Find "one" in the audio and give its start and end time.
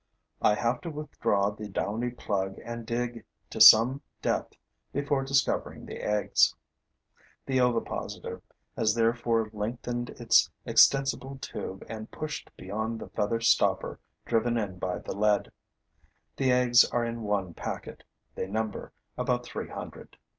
17.21-17.53